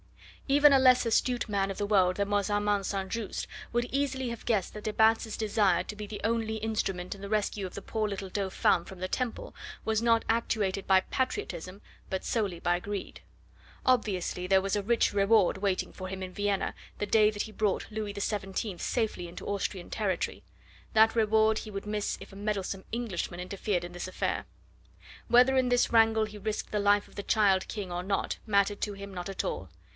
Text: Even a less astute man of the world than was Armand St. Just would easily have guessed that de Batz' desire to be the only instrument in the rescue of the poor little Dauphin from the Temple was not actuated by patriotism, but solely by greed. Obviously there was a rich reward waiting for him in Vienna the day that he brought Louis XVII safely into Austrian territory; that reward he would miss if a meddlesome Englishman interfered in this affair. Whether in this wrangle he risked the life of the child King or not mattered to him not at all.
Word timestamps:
Even 0.47 0.73
a 0.73 0.79
less 0.79 1.05
astute 1.05 1.47
man 1.47 1.71
of 1.71 1.77
the 1.77 1.85
world 1.85 2.17
than 2.17 2.29
was 2.31 2.49
Armand 2.49 2.85
St. 2.85 3.07
Just 3.07 3.47
would 3.71 3.85
easily 3.85 4.29
have 4.29 4.45
guessed 4.47 4.73
that 4.73 4.83
de 4.83 4.91
Batz' 4.91 5.37
desire 5.37 5.83
to 5.83 5.95
be 5.95 6.05
the 6.07 6.19
only 6.25 6.55
instrument 6.57 7.15
in 7.15 7.21
the 7.21 7.29
rescue 7.29 7.65
of 7.67 7.73
the 7.75 7.81
poor 7.83 8.09
little 8.09 8.27
Dauphin 8.27 8.83
from 8.83 8.99
the 8.99 9.07
Temple 9.07 9.55
was 9.85 10.01
not 10.01 10.25
actuated 10.27 10.85
by 10.87 11.01
patriotism, 11.01 11.81
but 12.09 12.25
solely 12.25 12.59
by 12.59 12.79
greed. 12.79 13.21
Obviously 13.85 14.45
there 14.47 14.59
was 14.59 14.75
a 14.75 14.81
rich 14.83 15.13
reward 15.13 15.59
waiting 15.59 15.93
for 15.93 16.07
him 16.09 16.21
in 16.23 16.33
Vienna 16.33 16.73
the 16.97 17.05
day 17.05 17.29
that 17.29 17.43
he 17.43 17.51
brought 17.53 17.89
Louis 17.91 18.11
XVII 18.13 18.77
safely 18.79 19.27
into 19.29 19.45
Austrian 19.47 19.89
territory; 19.89 20.43
that 20.93 21.15
reward 21.15 21.59
he 21.59 21.71
would 21.71 21.85
miss 21.85 22.17
if 22.19 22.33
a 22.33 22.35
meddlesome 22.35 22.83
Englishman 22.91 23.39
interfered 23.39 23.83
in 23.85 23.93
this 23.93 24.07
affair. 24.07 24.45
Whether 25.29 25.55
in 25.55 25.69
this 25.69 25.93
wrangle 25.93 26.25
he 26.25 26.39
risked 26.39 26.71
the 26.71 26.79
life 26.79 27.07
of 27.07 27.15
the 27.15 27.23
child 27.23 27.67
King 27.69 27.89
or 27.91 28.01
not 28.03 28.39
mattered 28.47 28.81
to 28.81 28.93
him 28.93 29.13
not 29.13 29.29
at 29.29 29.45
all. 29.45 29.69